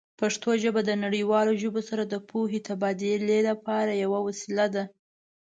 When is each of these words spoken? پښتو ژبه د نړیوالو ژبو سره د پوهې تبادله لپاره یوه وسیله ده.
پښتو 0.19 0.49
ژبه 0.63 0.81
د 0.85 0.91
نړیوالو 1.03 1.51
ژبو 1.61 1.81
سره 1.89 2.03
د 2.07 2.15
پوهې 2.29 2.59
تبادله 2.67 3.37
لپاره 3.49 3.91
یوه 4.03 4.19
وسیله 4.27 4.67
ده. 4.75 4.83